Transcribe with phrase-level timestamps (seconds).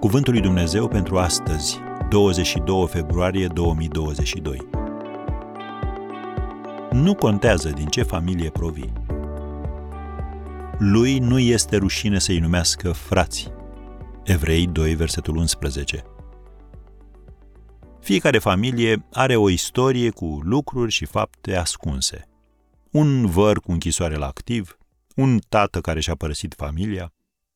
[0.00, 1.78] Cuvântul lui Dumnezeu pentru astăzi,
[2.08, 4.68] 22 februarie 2022.
[6.90, 8.92] Nu contează din ce familie provii.
[10.78, 13.52] Lui nu este rușine să-i numească frați.
[14.24, 16.02] Evrei 2, versetul 11.
[18.00, 22.28] Fiecare familie are o istorie cu lucruri și fapte ascunse.
[22.90, 24.78] Un văr cu închisoare la activ,
[25.16, 27.12] un tată care și-a părăsit familia,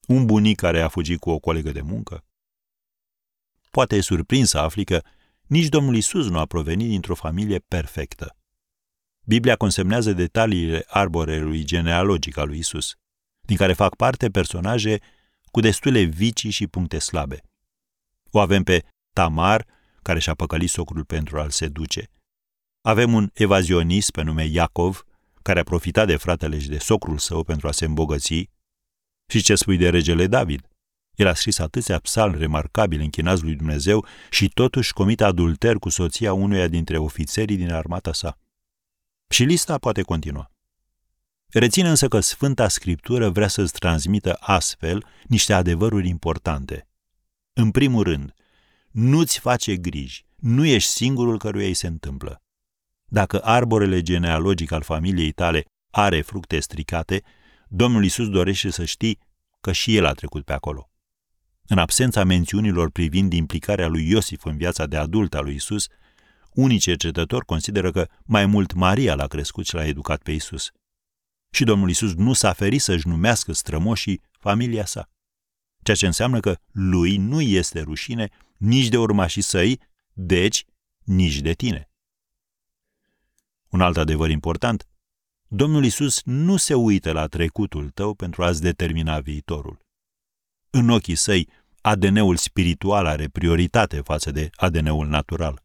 [0.06, 2.24] un bunic care a fugit cu o colegă de muncă.
[3.74, 5.02] Poate e surprins să afli că
[5.46, 8.36] nici Domnul Isus nu a provenit dintr-o familie perfectă.
[9.24, 12.94] Biblia consemnează detaliile arborelui genealogic al lui Isus,
[13.40, 15.00] din care fac parte personaje
[15.44, 17.40] cu destule vicii și puncte slabe.
[18.30, 19.66] O avem pe Tamar,
[20.02, 22.10] care și-a păcălit socrul pentru a-l seduce.
[22.80, 25.04] Avem un evazionist pe nume Iacov,
[25.42, 28.50] care a profitat de fratele și de socrul său pentru a se îmbogăți.
[29.26, 30.68] Și ce spui de regele David?
[31.14, 36.32] El a scris atâția psalmi remarcabili închinați lui Dumnezeu și totuși comite adulter cu soția
[36.32, 38.38] unuia dintre ofițerii din armata sa.
[39.28, 40.50] Și lista poate continua.
[41.46, 46.88] Reține însă că Sfânta Scriptură vrea să-ți transmită astfel niște adevăruri importante.
[47.52, 48.34] În primul rând,
[48.90, 52.42] nu-ți face griji, nu ești singurul căruia îi se întâmplă.
[53.04, 57.22] Dacă arborele genealogic al familiei tale are fructe stricate,
[57.68, 59.18] Domnul Isus dorește să știi
[59.60, 60.88] că și el a trecut pe acolo.
[61.66, 65.88] În absența mențiunilor privind implicarea lui Iosif în viața de adult a lui Isus,
[66.52, 70.70] unii cercetători consideră că mai mult Maria l-a crescut și l-a educat pe Isus.
[71.50, 75.08] Și Domnul Isus nu s-a ferit să-și numească strămoșii familia sa.
[75.82, 79.80] Ceea ce înseamnă că lui nu este rușine nici de urmașii săi,
[80.12, 80.64] deci
[81.04, 81.88] nici de tine.
[83.68, 84.88] Un alt adevăr important,
[85.48, 89.83] Domnul Isus nu se uită la trecutul tău pentru a-ți determina viitorul.
[90.76, 91.48] În ochii săi,
[91.80, 95.62] ADN-ul spiritual are prioritate față de ADN-ul natural.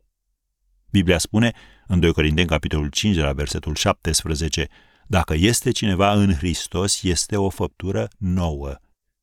[0.92, 1.52] Biblia spune,
[1.88, 4.68] în 2 Corinteni, capitolul 5, la versetul 17,
[5.08, 8.76] dacă este cineva în Hristos, este o făptură nouă.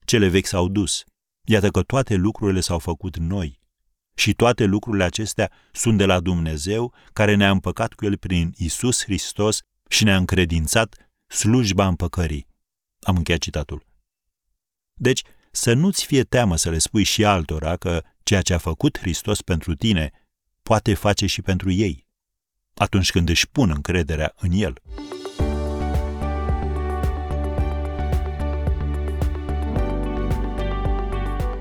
[0.05, 1.05] Cele vechi s-au dus.
[1.45, 3.61] Iată că toate lucrurile s-au făcut noi.
[4.15, 9.03] Și toate lucrurile acestea sunt de la Dumnezeu, care ne-a împăcat cu El prin Isus
[9.03, 12.47] Hristos și ne-a încredințat slujba împăcării.
[13.01, 13.85] Am încheiat citatul.
[14.95, 15.23] Deci,
[15.57, 19.43] să nu-ți fie teamă să le spui și altora că ceea ce a făcut Hristos
[19.43, 20.11] pentru tine
[20.63, 22.07] poate face și pentru ei,
[22.75, 24.75] atunci când își pun încrederea în El.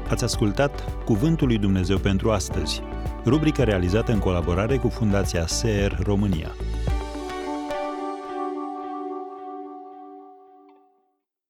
[0.09, 2.81] Ați ascultat Cuvântul lui Dumnezeu pentru astăzi,
[3.25, 6.55] rubrica realizată în colaborare cu Fundația SER România.